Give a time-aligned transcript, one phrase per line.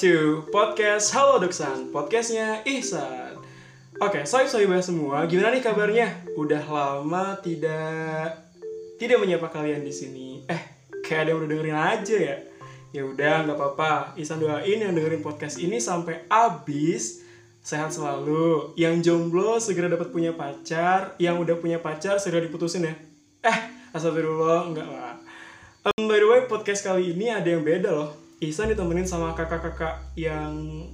[0.00, 3.36] To podcast Halo Doksan, podcastnya Ihsan.
[4.00, 6.24] Oke, soy soy semua, gimana nih kabarnya?
[6.40, 8.32] Udah lama tidak
[8.96, 10.28] tidak menyapa kalian di sini.
[10.48, 12.36] Eh, kayak ada yang udah dengerin aja ya.
[12.96, 14.16] Ya udah, nggak apa-apa.
[14.16, 17.20] Ihsan doain yang dengerin podcast ini sampai abis
[17.60, 18.72] sehat selalu.
[18.80, 22.96] Yang jomblo segera dapat punya pacar, yang udah punya pacar segera diputusin ya.
[23.44, 23.58] Eh,
[23.92, 25.20] astagfirullah, enggak lah.
[25.84, 28.29] Um, by the way, podcast kali ini ada yang beda loh.
[28.40, 30.88] Ihsan ditemenin sama kakak-kakak yang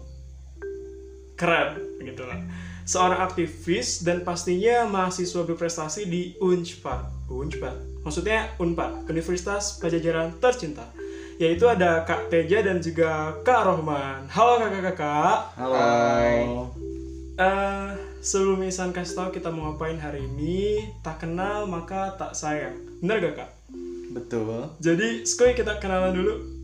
[1.38, 2.42] keren gitu lah.
[2.82, 7.30] Seorang aktivis dan pastinya mahasiswa berprestasi di Unpad.
[7.30, 8.02] Unpad.
[8.02, 10.90] Maksudnya Unpad, Universitas Pajajaran Tercinta.
[11.38, 14.26] Yaitu ada Kak Teja dan juga Kak Rohman.
[14.26, 15.38] Halo kakak-kakak.
[15.54, 15.86] Halo.
[17.38, 17.88] Eh,
[18.26, 22.74] sebelum Ihsan kasih tahu kita mau ngapain hari ini, tak kenal maka tak sayang.
[22.98, 23.50] Bener gak kak?
[24.10, 24.66] Betul.
[24.82, 26.55] Jadi, Skoy kita kenalan dulu.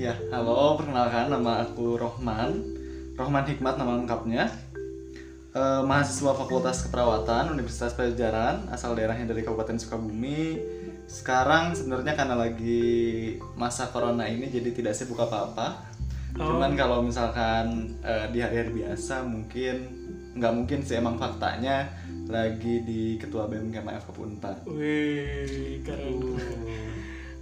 [0.00, 0.80] Ya, halo.
[0.80, 2.56] Perkenalkan nama aku Rohman.
[3.20, 4.48] Rohman Hikmat nama lengkapnya.
[5.52, 10.56] Eh, mahasiswa Fakultas Keperawatan Universitas Pajajaran, asal daerahnya dari Kabupaten Sukabumi.
[11.04, 15.84] Sekarang sebenarnya karena lagi masa corona ini jadi tidak sibuk apa-apa.
[16.40, 16.48] Oh.
[16.48, 19.84] Cuman kalau misalkan eh, di hari-hari biasa mungkin
[20.32, 21.92] nggak mungkin sih emang faktanya
[22.24, 24.64] lagi di Ketua BEM KMF Unpad.
[24.64, 26.24] Wih, keren.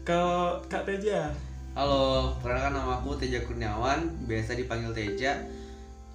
[0.03, 1.31] Kalau Kak Teja,
[1.79, 5.47] Halo, perkenalkan nama aku Teja Kurniawan, biasa dipanggil Teja.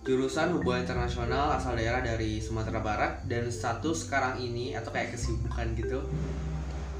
[0.03, 5.71] Jurusan Hubungan Internasional asal daerah dari Sumatera Barat dan status sekarang ini atau kayak kesibukan
[5.79, 6.03] gitu.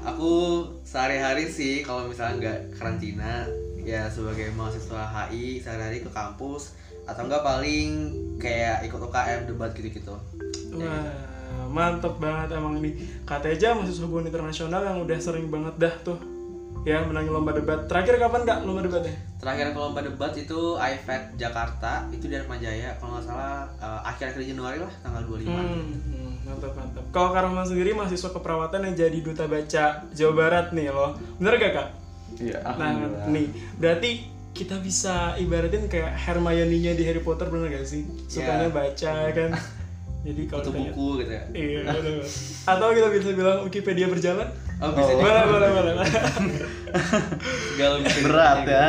[0.08, 3.44] Aku sehari-hari sih kalau misalnya nggak karantina
[3.84, 6.72] ya sebagai mahasiswa HI sehari-hari ke kampus
[7.04, 10.16] atau enggak paling kayak ikut UKM debat gitu-gitu.
[10.72, 12.96] wah mantep banget emang ini.
[13.28, 16.33] Kak Teja masih hubungan internasional yang udah sering banget dah tuh
[16.84, 17.88] ya menangin lomba debat.
[17.88, 19.16] Terakhir kapan kak lomba debatnya?
[19.40, 24.44] Terakhir ke lomba debat itu IFET Jakarta itu di Jaya kalau nggak salah eh, akhir-akhir
[24.44, 25.48] Januari lah tanggal 25.
[25.48, 27.04] Hmm, hmm, mantap mantap.
[27.08, 31.16] Kalau Kak Rohman sendiri mahasiswa keperawatan yang jadi duta baca Jawa Barat nih loh.
[31.40, 31.88] Bener gak kak?
[32.34, 32.90] Iya, Nah
[33.32, 33.46] nih
[33.80, 34.10] berarti
[34.54, 38.06] kita bisa ibaratin kayak Hermione-nya di Harry Potter bener gak sih?
[38.30, 38.76] Sukanya Iya.
[38.76, 39.50] baca kan.
[40.24, 41.42] Jadi kalau buku gitu ya.
[41.52, 42.24] Iya, bener.
[42.64, 44.48] Atau kita bisa bilang Wikipedia berjalan?
[44.84, 45.20] Oh, bisa Oh.
[45.24, 46.06] Boleh, boleh, boleh.
[47.72, 48.86] segala bisa berat ya.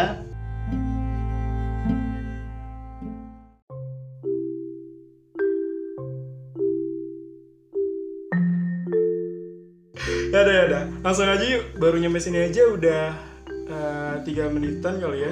[10.35, 10.83] ya udah, ya udah.
[10.99, 11.63] Langsung aja yuk.
[11.79, 13.15] Baru nyampe sini aja udah
[13.47, 15.31] eh, tiga menitan kali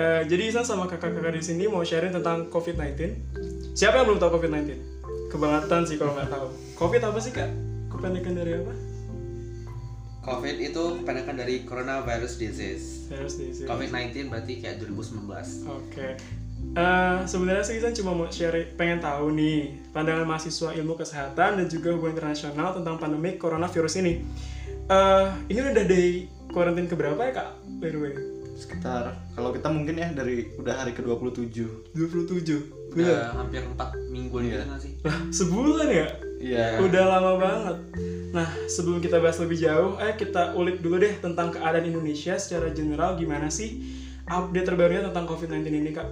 [0.00, 2.96] Eh, jadi Isan sama kakak-kakak di sini mau sharing tentang COVID-19.
[3.76, 4.72] Siapa yang belum tahu COVID-19?
[5.28, 6.48] Kebangetan sih kalau nggak tahu.
[6.80, 7.52] COVID apa sih kak?
[7.92, 8.93] Kependekan dari apa?
[10.24, 13.12] COVID itu kependekan dari Coronavirus Disease.
[13.12, 13.68] Virus disease.
[13.68, 15.68] COVID-19 berarti kayak 2019.
[15.68, 16.16] Oke.
[16.74, 21.66] Eh, sebenarnya sih Isan cuma mau share pengen tahu nih pandangan mahasiswa ilmu kesehatan dan
[21.68, 24.24] juga hubungan internasional tentang pandemi coronavirus ini.
[24.88, 27.48] Eh, ini udah dari karantin keberapa ya kak?
[27.84, 28.14] By the way,
[28.56, 31.92] Sekitar kalau kita mungkin ya dari udah hari ke-27.
[31.92, 32.96] 27.
[32.96, 33.12] Bener?
[33.12, 33.76] Udah hampir 4
[34.08, 34.96] mingguan nggak sih?
[35.04, 36.08] Lah, sebulan ya?
[36.42, 36.80] Iya.
[36.82, 37.76] Udah lama banget.
[38.34, 42.74] Nah, sebelum kita bahas lebih jauh, eh kita ulik dulu deh tentang keadaan Indonesia secara
[42.74, 43.78] general gimana sih
[44.26, 46.08] update terbarunya tentang COVID-19 ini kak?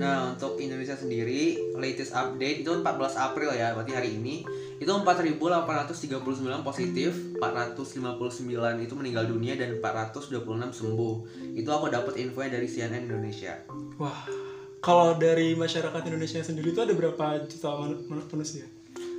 [0.00, 4.48] Nah, untuk Indonesia sendiri, latest update itu 14 April ya, berarti hari ini
[4.84, 6.20] itu 4.839
[6.60, 7.10] positif,
[7.40, 8.44] 459
[8.78, 11.14] itu meninggal dunia dan 426 sembuh.
[11.56, 13.64] Itu aku dapat infonya dari CNN Indonesia.
[13.96, 14.28] Wah,
[14.78, 18.68] kalau dari masyarakat Indonesia sendiri itu ada berapa juta man- man- manusia?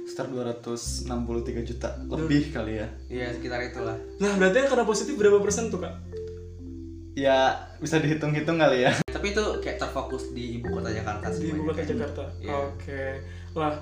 [0.05, 2.87] Sekitar 263 juta lebih kali ya.
[3.09, 3.97] Iya, sekitar itulah.
[4.15, 5.97] Nah, berarti yang kena positif berapa persen tuh kak?
[7.15, 8.93] Ya bisa dihitung-hitung kali ya.
[9.15, 11.57] Tapi itu kayak terfokus di ibu kota Jakarta Di semuanya.
[11.57, 12.23] ibu kota Jakarta.
[12.37, 12.53] Iya.
[12.53, 13.03] Oke.
[13.55, 13.73] Lah,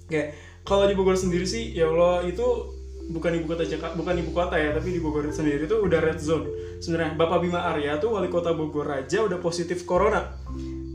[0.00, 0.22] oke.
[0.64, 2.72] Kalau di Bogor sendiri sih, ya Allah itu
[3.12, 6.16] bukan ibu kota Jakarta, bukan ibu kota ya, tapi di Bogor sendiri itu udah red
[6.16, 6.48] zone.
[6.80, 10.40] Sebenarnya Bapak Bima Arya tuh wali kota Bogor aja udah positif corona.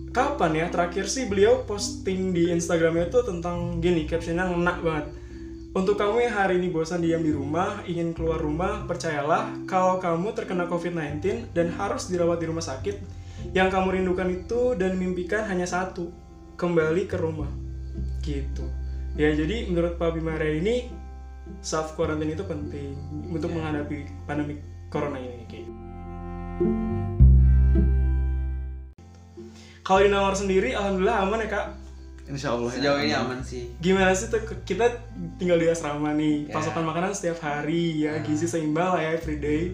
[0.09, 5.05] Kapan ya terakhir sih beliau posting di Instagramnya itu tentang gini captionnya ngena banget.
[5.69, 10.33] Untuk kamu yang hari ini bosan diam di rumah, ingin keluar rumah, percayalah kalau kamu
[10.33, 12.97] terkena COVID-19 dan harus dirawat di rumah sakit,
[13.53, 16.09] yang kamu rindukan itu dan mimpikan hanya satu,
[16.57, 17.53] kembali ke rumah.
[18.25, 18.78] Gitu.
[19.17, 20.89] Ya jadi menurut Pak Bima Arya ini
[21.61, 22.93] self quarantine itu penting
[23.29, 25.45] untuk menghadapi pandemi corona ini.
[25.49, 25.67] Kayak.
[29.81, 31.65] Kalau di Nawar sendiri, alhamdulillah aman ya kak.
[32.29, 32.69] Insya Allah.
[32.69, 32.77] ya.
[32.77, 33.73] Sejauh ini aman sih.
[33.81, 34.85] Gimana sih tuh kita
[35.41, 36.53] tinggal di asrama nih, Ya.
[36.53, 39.73] pasokan makanan setiap hari ya, gizi seimbang lah ya everyday.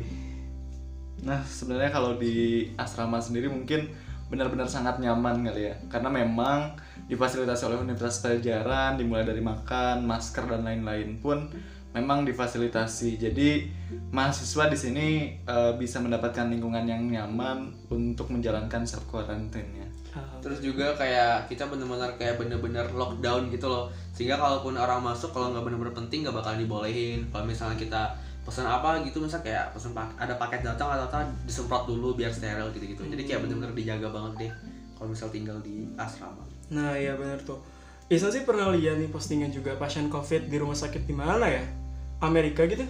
[1.19, 3.91] Nah, sebenarnya kalau di asrama sendiri mungkin
[4.31, 5.75] benar-benar sangat nyaman kali ya.
[5.91, 11.45] Karena memang difasilitasi oleh Universitas Pajajaran, dimulai dari makan, masker dan lain-lain pun
[11.93, 13.21] memang difasilitasi.
[13.21, 13.69] Jadi
[14.11, 15.07] mahasiswa di sini
[15.45, 19.87] eh, bisa mendapatkan lingkungan yang nyaman untuk menjalankan self quarantine ya.
[20.39, 23.91] Terus juga kayak kita bener-bener kayak bener-bener lockdown gitu loh.
[24.11, 27.23] Sehingga kalaupun orang masuk kalau nggak bener-bener penting nggak bakal dibolehin.
[27.29, 28.03] Kalau misalnya kita
[28.45, 32.29] pesan apa gitu misal kayak pesan pak ada paket datang atau apa disemprot dulu biar
[32.29, 33.07] steril gitu-gitu.
[33.07, 36.41] Jadi kayak bener-bener dijaga banget deh kalau misal tinggal di asrama
[36.73, 37.61] Nah iya benar tuh.
[38.09, 41.65] Isa sih pernah lihat nih postingan juga pasien covid di rumah sakit di mana ya?
[42.21, 42.85] Amerika gitu.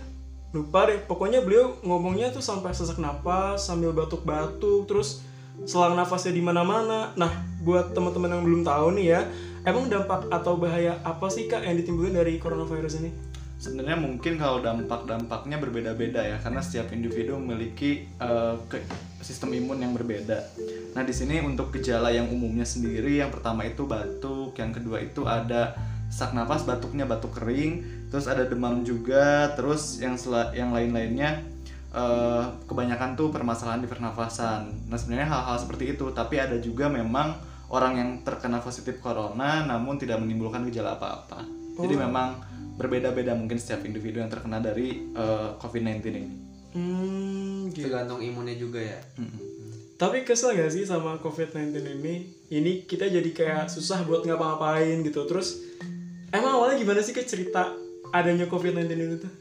[0.56, 1.00] Lupa deh.
[1.04, 5.24] Pokoknya beliau ngomongnya tuh sampai sesak napas sambil batuk-batuk terus
[5.64, 7.16] selang nafasnya di mana-mana.
[7.16, 7.32] Nah
[7.64, 9.22] buat teman-teman yang belum tahu nih ya,
[9.64, 13.35] emang dampak atau bahaya apa sih kak yang ditimbulkan dari coronavirus ini?
[13.66, 18.86] Sebenarnya mungkin kalau dampak-dampaknya berbeda-beda ya, karena setiap individu memiliki eh, ke-
[19.26, 20.38] sistem imun yang berbeda.
[20.94, 25.26] Nah di sini untuk gejala yang umumnya sendiri, yang pertama itu batuk, yang kedua itu
[25.26, 25.74] ada
[26.14, 27.82] sesak nafas, batuknya batuk kering,
[28.14, 30.14] terus ada demam juga, terus yang
[30.54, 31.42] yang lain-lainnya
[31.90, 34.70] eh, kebanyakan tuh permasalahan di pernafasan.
[34.86, 37.34] Nah sebenarnya hal-hal seperti itu, tapi ada juga memang
[37.74, 41.42] orang yang terkena positif corona namun tidak menimbulkan gejala apa-apa.
[41.82, 42.38] Jadi memang
[42.76, 46.30] berbeda-beda mungkin setiap individu yang terkena dari eh, COVID-19 ini.
[46.76, 47.88] Hmm, gitu.
[47.88, 49.00] Tergantung imunnya juga ya
[49.96, 51.72] Tapi kesel gak sih sama COVID-19
[52.04, 52.28] ini?
[52.52, 55.24] Ini kita jadi kayak susah buat ngapa-ngapain gitu.
[55.24, 55.64] Terus
[56.36, 57.72] emang awalnya gimana sih ke cerita
[58.12, 59.34] adanya COVID-19 ini tuh?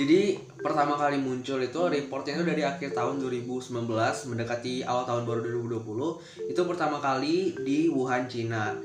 [0.00, 3.84] Jadi pertama kali muncul itu reportnya itu dari akhir tahun 2019
[4.32, 8.80] mendekati awal tahun baru 2020 itu pertama kali di Wuhan Cina.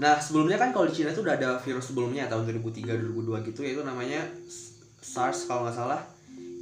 [0.00, 3.60] Nah sebelumnya kan kalau di Cina itu udah ada virus sebelumnya tahun 2003 2002 gitu
[3.62, 4.26] yaitu namanya
[5.04, 6.00] SARS kalau nggak salah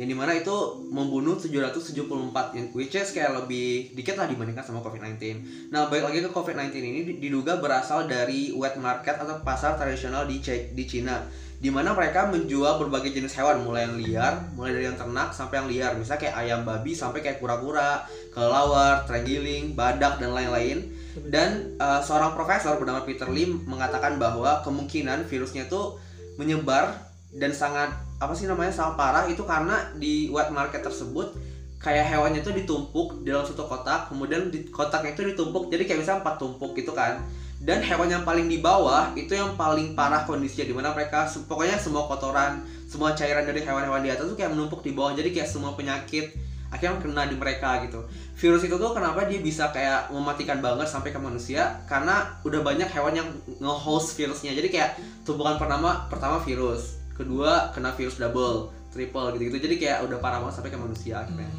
[0.00, 0.52] yang di mana itu
[0.88, 5.20] membunuh 774 yang which is kayak lebih dikit lah dibandingkan sama COVID-19
[5.68, 10.40] nah balik lagi ke COVID-19 ini diduga berasal dari wet market atau pasar tradisional di,
[10.40, 11.20] C- di Cina
[11.62, 15.60] di mana mereka menjual berbagai jenis hewan mulai yang liar mulai dari yang ternak sampai
[15.60, 18.02] yang liar misalnya kayak ayam babi sampai kayak kura-kura
[18.32, 20.88] kelelawar terenggiling badak dan lain-lain
[21.28, 26.00] dan uh, seorang profesor bernama Peter Lim mengatakan bahwa kemungkinan virusnya itu
[26.40, 26.96] menyebar
[27.36, 31.36] dan sangat apa sih namanya sangat parah itu karena di wet market tersebut
[31.82, 36.00] kayak hewannya itu ditumpuk di dalam satu kotak kemudian di kotaknya itu ditumpuk jadi kayak
[36.00, 37.20] misalnya empat tumpuk gitu kan.
[37.62, 41.78] Dan hewan yang paling di bawah itu yang paling parah kondisinya di mana mereka pokoknya
[41.78, 42.58] semua kotoran
[42.90, 46.34] semua cairan dari hewan-hewan di atas tuh kayak menumpuk di bawah jadi kayak semua penyakit
[46.72, 48.00] akhirnya kena di mereka gitu.
[48.32, 51.84] Virus itu tuh kenapa dia bisa kayak mematikan banget sampai ke manusia?
[51.84, 53.28] Karena udah banyak hewan yang
[53.60, 54.56] nge-host virusnya.
[54.56, 54.96] Jadi kayak
[55.28, 60.40] tumpukan pertama pertama virus kedua kena virus double triple gitu gitu jadi kayak udah parah
[60.40, 61.52] banget sampai ke manusia akhirnya.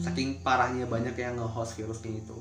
[0.00, 2.38] Saking parahnya banyak yang nge-host virusnya itu.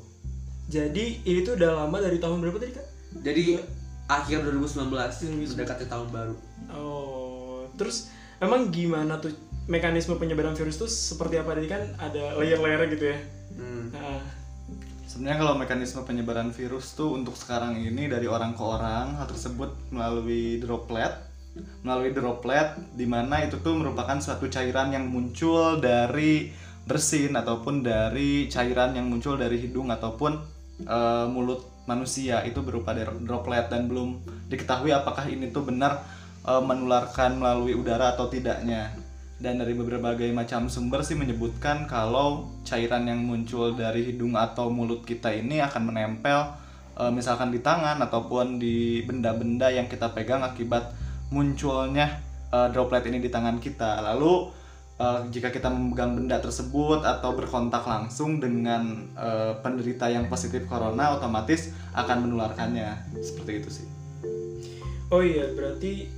[0.69, 2.87] Jadi ini tuh udah lama dari tahun berapa tadi kak?
[3.21, 3.61] jadi
[4.09, 5.53] akhir 2019 2019.
[5.53, 6.35] mendekati tahun baru.
[6.73, 8.09] Oh, terus
[8.41, 9.31] emang gimana tuh
[9.67, 13.17] mekanisme penyebaran virus tuh seperti apa tadi kan ada layer-layer gitu ya?
[13.59, 13.85] hmm.
[13.95, 14.21] Nah,
[15.13, 19.69] Sebenarnya kalau mekanisme penyebaran virus tuh untuk sekarang ini dari orang ke orang hal tersebut
[19.93, 21.13] melalui droplet
[21.85, 26.49] melalui droplet di mana itu tuh merupakan suatu cairan yang muncul dari
[26.89, 30.33] bersin ataupun dari cairan yang muncul dari hidung ataupun
[30.81, 34.17] eh, mulut manusia itu berupa droplet dan belum
[34.49, 36.01] diketahui apakah ini tuh benar
[36.41, 38.97] eh, menularkan melalui udara atau tidaknya
[39.43, 45.03] dan dari berbagai macam sumber sih menyebutkan kalau cairan yang muncul dari hidung atau mulut
[45.03, 46.47] kita ini akan menempel
[46.95, 50.95] eh, misalkan di tangan ataupun di benda-benda yang kita pegang akibat
[51.27, 52.23] munculnya
[52.55, 53.99] eh, droplet ini di tangan kita.
[53.99, 54.47] Lalu
[55.03, 61.19] eh, jika kita memegang benda tersebut atau berkontak langsung dengan eh, penderita yang positif corona
[61.19, 63.19] otomatis akan menularkannya.
[63.19, 63.87] Seperti itu sih.
[65.13, 66.09] oh iya berarti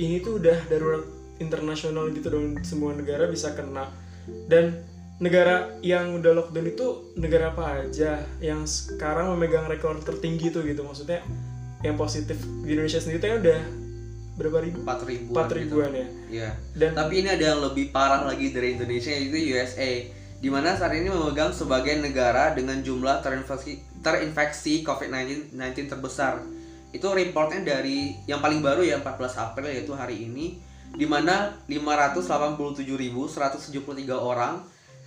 [0.00, 3.90] ini tuh udah darurat internasional gitu dong semua negara bisa kena
[4.46, 4.84] dan
[5.22, 10.82] negara yang udah lockdown itu negara apa aja yang sekarang memegang rekor tertinggi tuh gitu
[10.82, 11.22] maksudnya
[11.86, 13.60] yang positif di Indonesia sendiri tuh ya udah
[14.34, 14.82] berapa ribu?
[14.82, 16.06] 4 ribuan Empat ribuan ya.
[16.26, 16.50] Iya.
[16.74, 19.90] Dan Tapi ini ada yang lebih parah lagi dari Indonesia yaitu USA
[20.42, 26.42] di mana saat ini memegang sebagai negara dengan jumlah terinfeksi terinfeksi COVID-19 19 terbesar.
[26.90, 30.58] Itu reportnya dari yang paling baru ya 14 April yaitu hari ini
[30.94, 34.62] di mana 587.173 orang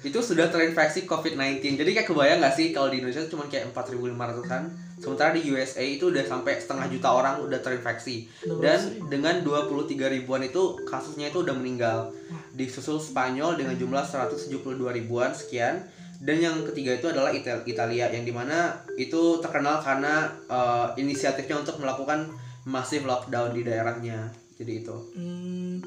[0.06, 4.88] itu sudah terinfeksi COVID-19 jadi kayak kebayang nggak sih kalau di Indonesia cuma kayak 4.500an
[4.98, 8.25] sementara di USA itu udah sampai setengah juta orang udah terinfeksi.
[8.62, 12.10] Dan dengan 23 ribuan itu kasusnya itu udah meninggal.
[12.58, 15.86] Disusul Spanyol dengan jumlah 172 ribuan sekian.
[16.17, 21.62] Dan yang ketiga itu adalah Ital- Italia yang di mana itu terkenal karena uh, inisiatifnya
[21.62, 22.25] untuk melakukan
[22.65, 25.85] masif lockdown di daerahnya jadi itu Hmm,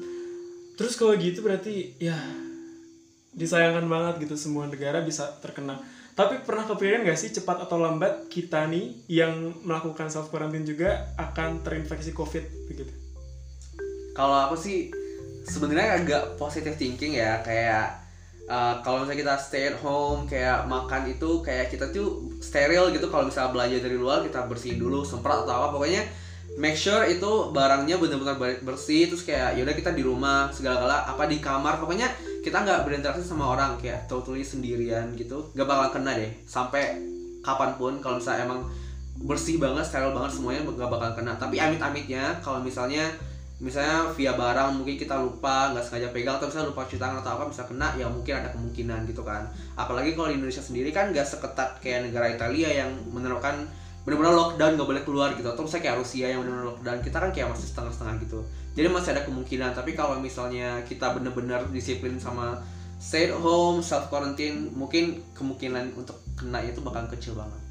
[0.79, 2.17] terus kalau gitu berarti ya
[3.31, 5.79] disayangkan banget gitu semua negara bisa terkena.
[6.11, 11.15] Tapi pernah kepikiran nggak sih cepat atau lambat kita nih yang melakukan self quarantine juga
[11.15, 12.91] akan terinfeksi COVID begitu?
[14.11, 14.91] kalau aku sih
[15.47, 18.03] sebenarnya agak positive thinking ya kayak
[18.45, 23.07] uh, kalau misalnya kita stay at home kayak makan itu kayak kita tuh steril gitu
[23.09, 26.03] kalau misalnya belanja dari luar kita bersihin dulu semprot atau apa pokoknya
[26.59, 31.23] make sure itu barangnya benar-benar ber- bersih terus kayak yaudah kita di rumah segala-gala apa
[31.29, 31.79] di kamar.
[31.79, 32.11] Pokoknya
[32.43, 35.47] kita nggak berinteraksi sama orang kayak totally sendirian gitu.
[35.55, 36.99] Gak bakal kena deh sampai
[37.41, 38.67] kapan pun kalau misalnya emang
[39.21, 41.37] bersih banget steril banget semuanya gak bakal kena.
[41.39, 43.05] Tapi amit-amitnya kalau misalnya
[43.61, 47.37] misalnya via barang mungkin kita lupa nggak sengaja pegang atau misalnya lupa cuci tangan atau
[47.37, 49.45] apa bisa kena ya mungkin ada kemungkinan gitu kan.
[49.77, 53.69] Apalagi kalau di Indonesia sendiri kan nggak seketat kayak negara Italia yang menerapkan
[54.01, 55.47] benar-benar lockdown nggak boleh keluar gitu.
[55.49, 58.39] Atau misalnya kayak Rusia yang benar-benar lockdown kita kan kayak masih setengah-setengah gitu.
[58.73, 59.71] Jadi masih ada kemungkinan.
[59.77, 62.57] Tapi kalau misalnya kita benar-benar disiplin sama
[63.01, 67.61] stay at home self quarantine mungkin kemungkinan untuk kena itu bakal kecil banget.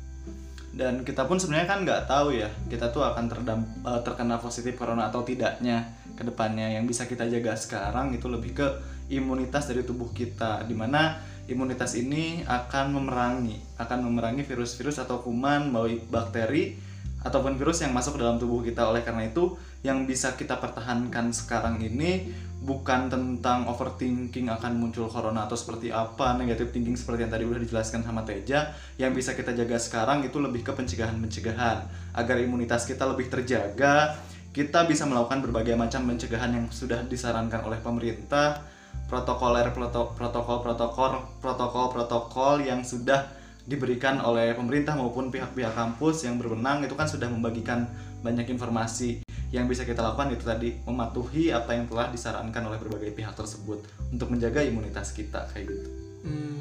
[0.70, 5.10] Dan kita pun sebenarnya kan nggak tahu ya kita tuh akan eh, terkena positif corona
[5.10, 6.70] atau tidaknya ke depannya.
[6.78, 8.66] Yang bisa kita jaga sekarang itu lebih ke
[9.10, 10.62] imunitas dari tubuh kita.
[10.66, 11.18] Di mana
[11.50, 16.78] imunitas ini akan memerangi akan memerangi virus-virus atau kuman baik bakteri
[17.20, 18.88] ataupun virus yang masuk ke dalam tubuh kita.
[18.88, 25.48] Oleh karena itu yang bisa kita pertahankan sekarang ini bukan tentang overthinking akan muncul corona
[25.48, 28.72] atau seperti apa negatif thinking seperti yang tadi udah dijelaskan sama Teja.
[28.96, 31.78] Yang bisa kita jaga sekarang itu lebih ke pencegahan-pencegahan.
[32.16, 34.16] Agar imunitas kita lebih terjaga
[34.50, 38.66] kita bisa melakukan berbagai macam pencegahan yang sudah disarankan oleh pemerintah
[39.10, 41.10] protokoler proto- protokol protokol
[41.42, 43.26] protokol protokol yang sudah
[43.66, 47.86] diberikan oleh pemerintah maupun pihak-pihak kampus yang berwenang itu kan sudah membagikan
[48.24, 53.10] banyak informasi yang bisa kita lakukan itu tadi mematuhi apa yang telah disarankan oleh berbagai
[53.14, 53.82] pihak tersebut
[54.14, 55.88] untuk menjaga imunitas kita kayak gitu.
[56.22, 56.58] Hmm,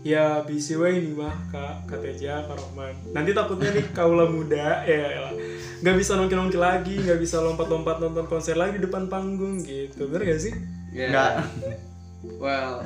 [0.00, 4.80] ya busy way nih mah kak kak Teja kak Rohman nanti takutnya nih kaula muda
[4.82, 5.32] ya elah.
[5.80, 9.60] nggak bisa nongki nongki lagi nggak bisa lompat lompat nonton konser lagi di depan panggung
[9.60, 10.54] gitu bener gak sih
[10.90, 11.06] Ya.
[11.06, 11.32] Nggak.
[12.42, 12.82] well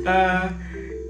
[0.00, 0.46] Eh,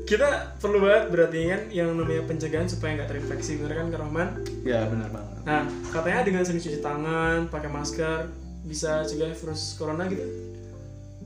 [0.05, 0.27] kita
[0.59, 4.29] perlu banget berarti kan yang namanya pencegahan supaya nggak terinfeksi bener kan kak Rohman
[4.61, 5.37] Ya benar banget.
[5.41, 8.27] nah katanya dengan sering cuci tangan pakai masker
[8.71, 10.23] bisa cegah virus corona gitu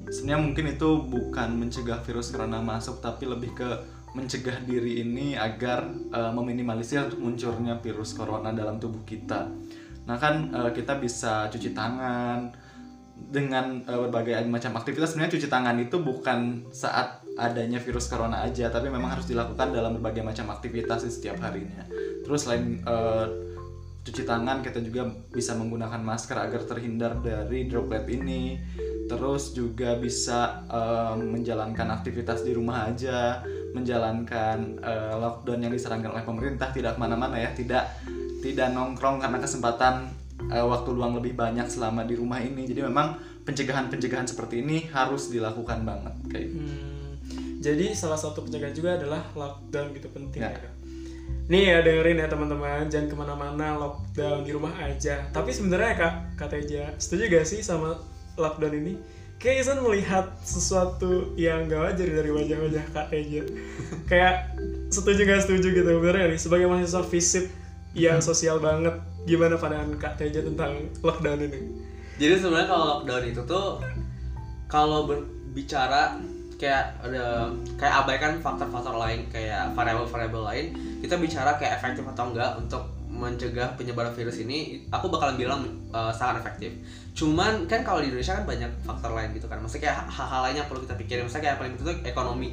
[0.08, 3.68] Sebenarnya mungkin itu bukan mencegah virus corona masuk tapi lebih ke
[4.14, 9.48] mencegah diri ini agar eh, meminimalisir munculnya virus corona dalam tubuh kita.
[10.04, 12.52] Nah kan eh, kita bisa cuci tangan
[13.14, 15.16] dengan eh, berbagai macam aktivitas.
[15.16, 19.98] Sebenarnya cuci tangan itu bukan saat adanya virus corona aja, tapi memang harus dilakukan dalam
[19.98, 21.82] berbagai macam aktivitas di setiap harinya.
[22.22, 23.26] Terus selain eh,
[24.04, 28.60] cuci tangan kita juga bisa menggunakan masker agar terhindar dari droplet ini
[29.08, 33.40] terus juga bisa eh, menjalankan aktivitas di rumah aja
[33.72, 37.96] menjalankan eh, lockdown yang disarankan oleh pemerintah tidak ke mana-mana ya tidak
[38.44, 40.12] tidak nongkrong karena kesempatan
[40.52, 45.28] eh, waktu luang lebih banyak selama di rumah ini jadi memang pencegahan-pencegahan seperti ini harus
[45.28, 46.60] dilakukan banget kayak gitu.
[46.64, 47.12] Hmm,
[47.60, 50.52] jadi salah satu pencegahan juga adalah lockdown gitu penting Ya.
[50.52, 50.68] ya.
[51.44, 55.28] Nih ya dengerin ya teman-teman, jangan ke mana-mana lockdown di rumah aja.
[55.28, 58.00] Tapi sebenarnya kak, kak Teja, setuju gak sih sama
[58.40, 58.96] lockdown ini?
[59.36, 63.44] Kayak Izan melihat sesuatu yang gak wajar dari wajah-wajah kak Teja.
[64.10, 64.56] Kayak
[64.88, 67.44] setuju gak setuju gitu sebenarnya nih sebagai mahasiswa fisip
[67.92, 68.96] yang sosial banget.
[69.28, 71.60] Gimana pandangan kak Teja tentang lockdown ini?
[72.16, 73.84] Jadi sebenarnya kalau lockdown itu tuh
[74.64, 76.16] kalau berbicara
[76.64, 80.66] kayak ada kayak abaikan faktor-faktor lain kayak variabel-variabel lain,
[81.04, 82.82] kita bicara kayak efektif atau enggak untuk
[83.14, 85.60] mencegah penyebaran virus ini, aku bakalan bilang
[85.94, 86.74] uh, sangat efektif.
[87.14, 89.62] Cuman kan kalau di Indonesia kan banyak faktor lain gitu kan.
[89.62, 91.22] Maksudnya kayak hal-hal lain yang perlu kita pikirin.
[91.30, 92.48] Misalnya kayak paling penting itu ekonomi.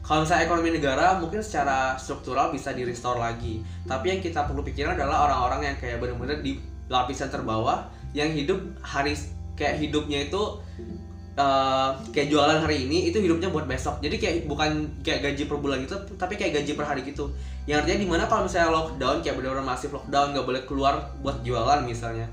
[0.00, 3.60] Kalau misalnya ekonomi negara mungkin secara struktural bisa di restore lagi.
[3.84, 6.56] Tapi yang kita perlu pikirin adalah orang-orang yang kayak benar-benar di
[6.88, 9.12] lapisan terbawah yang hidup hari
[9.58, 10.42] kayak hidupnya itu
[11.36, 14.00] eh, kayak jualan hari ini itu hidupnya buat besok.
[14.00, 17.30] Jadi kayak bukan kayak gaji per bulan gitu, tapi kayak gaji per hari gitu.
[17.68, 21.44] Yang artinya di mana kalau misalnya lockdown kayak benar-benar masif lockdown nggak boleh keluar buat
[21.44, 22.26] jualan misalnya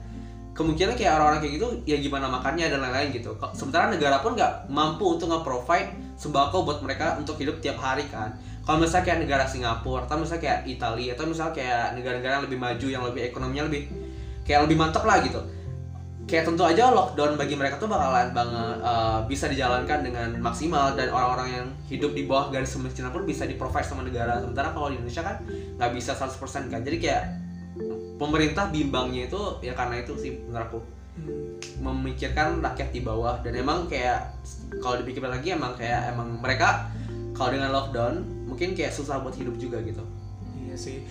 [0.54, 4.70] kemungkinan kayak orang-orang kayak gitu ya gimana makannya dan lain-lain gitu sementara negara pun nggak
[4.70, 9.44] mampu untuk nge-provide sembako buat mereka untuk hidup tiap hari kan kalau misalnya kayak negara
[9.50, 13.64] Singapura atau misalnya kayak Italia atau misalnya kayak negara-negara yang lebih maju yang lebih ekonominya
[13.66, 13.82] lebih
[14.46, 15.42] kayak lebih mantap lah gitu
[16.24, 21.12] kayak tentu aja lockdown bagi mereka tuh bakalan banget eh, bisa dijalankan dengan maksimal dan
[21.12, 24.98] orang-orang yang hidup di bawah garis kemiskinan pun bisa di-provide sama negara sementara kalau di
[24.98, 27.24] Indonesia kan nggak bisa 100% kan jadi kayak
[28.16, 30.80] pemerintah bimbangnya itu ya karena itu sih menurut aku
[31.14, 31.62] Hmm.
[31.78, 34.34] memikirkan rakyat di bawah dan emang kayak
[34.82, 36.90] kalau dipikir lagi emang kayak emang mereka
[37.38, 40.02] kalau dengan lockdown mungkin kayak susah buat hidup juga gitu
[40.66, 41.06] Iya sih.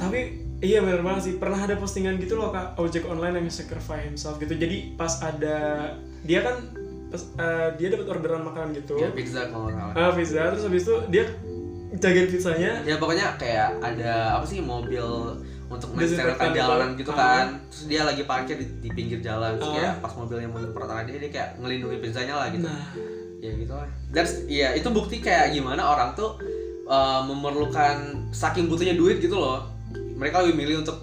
[0.00, 1.34] Tapi iya benar banget sih.
[1.36, 4.52] Pernah ada postingan gitu loh kak ojek online yang sacrifice himself gitu.
[4.52, 5.56] Jadi pas ada
[6.20, 6.56] dia kan
[7.06, 8.94] pas, eh, dia dapat orderan makanan gitu.
[8.96, 11.24] ya pizza kalau nggak salah Ah, pizza terus habis itu dia
[11.94, 12.72] jagain pizzanya.
[12.82, 15.04] ya pokoknya kayak ada apa sih mobil
[15.64, 16.58] untuk mensterilkan gitu.
[16.58, 17.16] jalanan gitu Ah.
[17.16, 19.74] kan terus dia lagi parkir di, di pinggir jalan terus Ah.
[19.74, 22.82] kayak pas mobilnya mau pertama dia dia kayak ngelindungi pizzanya lah gitu Nah,
[23.38, 26.34] ya gitu lah dan iya itu bukti kayak gimana orang tuh
[26.84, 27.96] uh, memerlukan
[28.30, 29.62] saking butuhnya duit gitu loh
[30.14, 30.98] mereka lebih milih untuk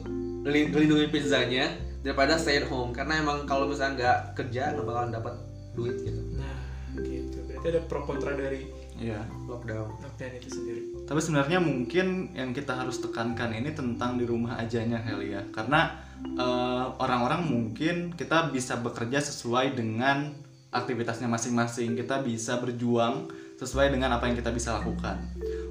[0.48, 1.70] ngelindungi pizzanya
[2.02, 5.34] daripada stay at home karena emang kalau misalnya nggak kerja nggak bakalan dapat
[5.78, 6.58] duit gitu nah
[6.98, 7.38] gitu.
[7.48, 8.68] Berarti ada pro kontra dari
[9.02, 9.26] Iya.
[9.50, 10.82] lockdown lockdown itu sendiri.
[11.10, 15.42] Tapi sebenarnya mungkin yang kita harus tekankan ini tentang di rumah ajanya kali ya.
[15.50, 15.90] Karena
[16.22, 20.38] eh, orang-orang mungkin kita bisa bekerja sesuai dengan
[20.70, 21.98] aktivitasnya masing-masing.
[21.98, 25.22] Kita bisa berjuang sesuai dengan apa yang kita bisa lakukan.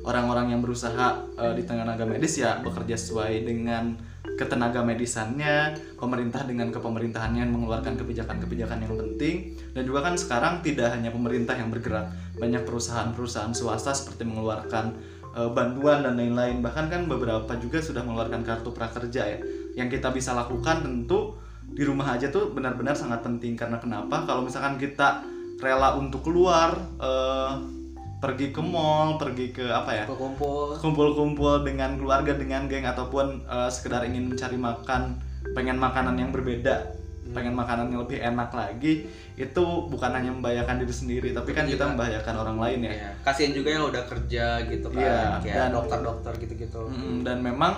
[0.06, 3.98] Orang-orang yang berusaha eh, di tenaga medis ya bekerja sesuai dengan
[4.38, 11.10] ketenaga medisannya, pemerintah dengan kepemerintahannya mengeluarkan kebijakan-kebijakan yang penting dan juga kan sekarang tidak hanya
[11.10, 14.94] pemerintah yang bergerak, banyak perusahaan-perusahaan swasta seperti mengeluarkan
[15.34, 16.62] eh, bantuan dan lain-lain.
[16.62, 19.38] Bahkan kan beberapa juga sudah mengeluarkan kartu prakerja ya.
[19.74, 21.34] Yang kita bisa lakukan tentu
[21.66, 24.22] di rumah aja tuh benar-benar sangat penting karena kenapa?
[24.30, 25.26] Kalau misalkan kita
[25.58, 27.79] rela untuk keluar eh,
[28.20, 30.04] pergi ke mall, pergi ke apa ya?
[30.04, 35.16] kumpul kumpul-kumpul dengan keluarga dengan geng ataupun eh, sekedar ingin mencari makan
[35.50, 40.90] pengen makanan yang berbeda pengen makanan yang lebih enak lagi itu bukan hanya membahayakan diri
[40.90, 42.92] sendiri tapi kan Tapi kita juga- membahayakan orang lain ya.
[42.92, 46.82] Ya kasihan juga yang udah kerja gitu kan Iya, kayak dan- dokter-dokter gitu-gitu.
[46.86, 47.72] Mm, dan memang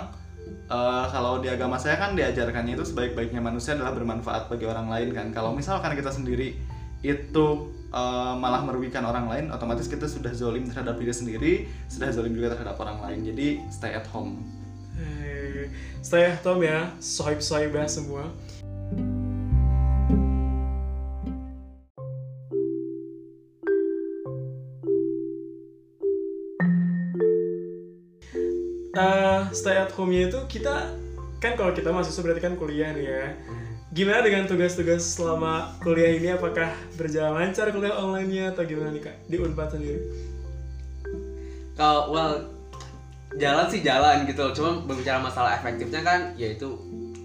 [0.65, 5.09] eh, kalau di agama saya kan diajarkannya itu sebaik-baiknya manusia adalah bermanfaat bagi orang lain
[5.13, 5.27] kan.
[5.29, 6.57] Kalau misalkan kita sendiri
[7.03, 7.47] itu
[7.91, 11.53] eh, malah merugikan orang lain otomatis kita sudah zolim terhadap diri sendiri
[11.91, 14.41] sudah zolim juga terhadap orang lain jadi stay at home
[14.93, 15.69] Eh,
[16.05, 18.29] Stay at home ya, sohib-sohibah semua.
[28.93, 30.93] Eh, stay at home-nya itu kita
[31.41, 33.25] kan kalau kita mahasiswa berarti kan kuliah nih ya.
[33.93, 36.33] Gimana dengan tugas-tugas selama kuliah ini?
[36.33, 39.15] Apakah berjalan lancar kuliah online-nya atau gimana nih kak?
[39.29, 40.01] Di Unpad sendiri?
[41.73, 42.33] kalau well
[43.33, 46.69] jalan sih jalan gitu cuma berbicara masalah efektifnya kan ya itu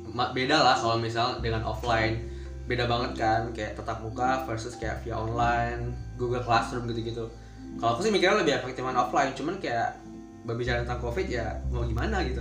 [0.09, 2.25] ma- beda lah kalau misal dengan offline.
[2.69, 7.29] Beda banget kan kayak tetap muka versus kayak via online Google Classroom gitu-gitu.
[7.81, 9.33] Kalau aku sih mikirnya lebih efektifan offline.
[9.33, 9.97] Cuman kayak
[10.45, 12.41] berbicara tentang covid ya mau gimana gitu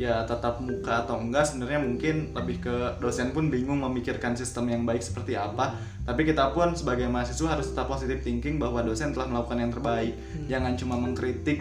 [0.00, 4.88] ya tatap muka atau enggak sebenarnya mungkin lebih ke dosen pun bingung memikirkan sistem yang
[4.88, 5.76] baik seperti apa.
[6.08, 10.16] Tapi kita pun sebagai mahasiswa harus tetap positive thinking bahwa dosen telah melakukan yang terbaik.
[10.48, 11.60] Jangan cuma mengkritik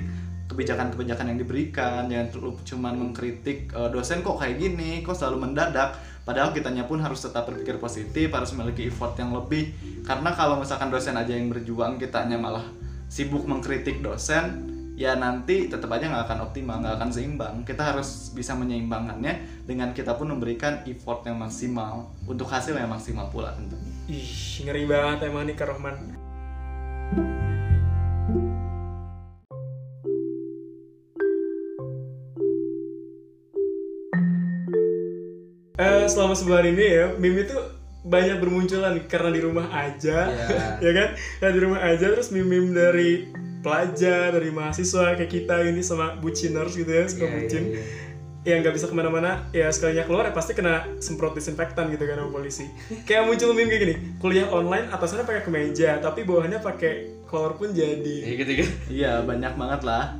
[0.50, 2.28] kebijakan-kebijakan yang diberikan jangan
[2.66, 6.00] cuma mengkritik "Eh, dosen kok kayak gini kok selalu mendadak.
[6.24, 9.76] Padahal kitanya pun harus tetap berpikir positif harus memiliki effort yang lebih.
[10.08, 12.64] Karena kalau misalkan dosen aja yang berjuang kitanya malah
[13.12, 18.36] sibuk mengkritik dosen ya nanti tetap aja nggak akan optimal nggak akan seimbang kita harus
[18.36, 23.80] bisa menyeimbangkannya dengan kita pun memberikan effort yang maksimal untuk hasil yang maksimal pula tentu
[24.12, 25.96] Ih, ngeri banget emang nih Kak Rohman.
[35.80, 37.56] Eh, selama sebulan ini ya, meme itu
[38.04, 40.60] banyak bermunculan karena di rumah aja, Iya.
[40.84, 41.10] ya kan?
[41.40, 43.12] Karena di rumah aja terus meme-meme dari
[43.60, 47.64] pelajar, dari mahasiswa kayak kita ini sama buciners gitu ya, suka Iya, bucin.
[47.70, 48.08] iya, iya.
[48.40, 52.24] yang nggak bisa ke mana-mana ya sekalinya keluar ya pasti kena semprot disinfektan gitu kan
[52.24, 52.66] sama polisi.
[53.04, 57.76] Kayak muncul meme kayak gini kuliah online atasannya pakai kemeja tapi bawahannya pakai kolor pun
[57.76, 58.16] jadi.
[58.24, 58.72] Ya, gitu gitu.
[58.90, 60.16] Iya banyak banget lah.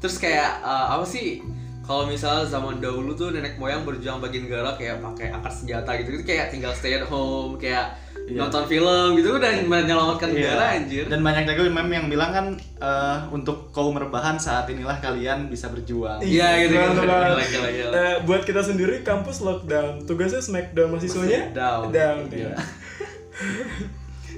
[0.00, 1.44] Terus kayak eh, apa sih
[1.84, 6.16] kalau misalnya zaman dahulu tuh nenek moyang berjuang bagi negara kayak pakai angkat senjata gitu
[6.16, 8.00] gitu kayak tinggal stay at home kayak
[8.30, 8.46] Iya.
[8.46, 12.46] nonton film gitu udah menyelamatkan negara anjir Dan banyak juga meme yang bilang kan
[12.78, 16.22] eh, untuk kaum rebahan saat inilah kalian bisa berjuang.
[16.22, 17.02] Iya gitu gitu.
[17.02, 17.10] Banget.
[17.10, 17.92] Gila, gila, gila.
[17.92, 21.90] Eh, buat kita sendiri kampus lockdown tugasnya smackdown mahasiswanya Down.
[21.90, 22.54] down Iya.
[22.54, 22.56] ya.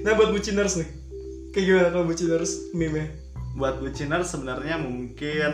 [0.03, 0.89] nah buat buciners nih
[1.53, 3.21] kayak gimana kalau buciners meme
[3.53, 5.53] Buat buciner sebenarnya mungkin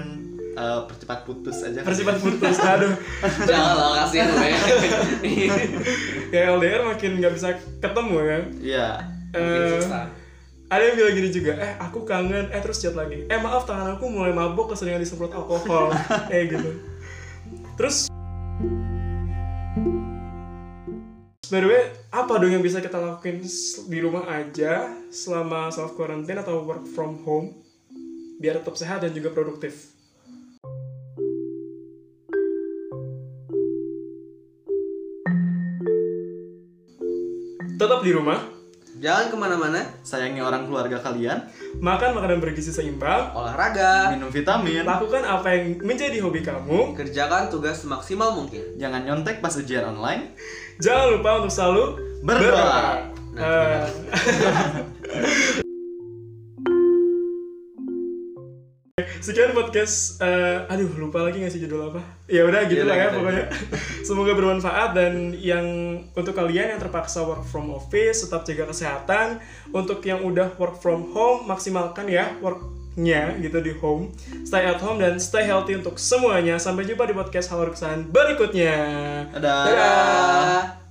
[0.52, 1.80] eh, percepat putus aja.
[1.82, 2.94] persifat putus aduh
[3.42, 4.50] Jangan lah gue.
[6.30, 8.88] kayak LDR makin nggak bisa ketemu kan Iya.
[9.30, 10.06] Makin Eh, susah.
[10.68, 13.94] ada yang bilang gini juga eh aku kangen eh terus chat lagi eh maaf tangan
[13.94, 15.90] aku mulai mabuk keseringan disemprot alkohol
[16.34, 16.72] eh gitu
[17.76, 18.06] terus
[21.44, 23.42] by the way apa dong yang bisa kita lakuin
[23.86, 24.74] di rumah aja
[25.10, 27.58] selama self quarantine atau work from home
[28.38, 29.89] biar tetap sehat dan juga produktif
[37.80, 38.60] tetap di rumah
[39.00, 41.48] Jangan ke mana-mana, Sayangi orang keluarga kalian,
[41.80, 47.00] makan makanan bergizi seimbang olahraga, minum vitamin, Lakukan apa yang menjadi hobi kamu.
[47.00, 48.76] kerjakan tugas semaksimal mungkin.
[48.76, 50.36] jangan nyontek pas ujian online.
[50.84, 51.86] Jangan lupa untuk selalu
[52.28, 53.08] Berdoa.
[53.40, 53.86] Eh,
[59.20, 60.20] Sekian podcast.
[60.20, 62.02] eh, aduh, lupa lagi ngasih judul apa?
[62.26, 63.16] Ya udah gitu Iya, lah ya gitu.
[63.20, 63.46] pokoknya.
[64.08, 65.66] Semoga bermanfaat dan yang
[66.12, 69.40] untuk kalian yang terpaksa work from office tetap jaga kesehatan.
[69.70, 74.10] Untuk yang udah work from home maksimalkan ya worknya gitu di home.
[74.42, 76.58] Stay at home dan stay healthy untuk semuanya.
[76.58, 78.76] Sampai jumpa di podcast Halo Reksan berikutnya.
[79.32, 79.64] Dadah.
[79.66, 80.89] Dadah.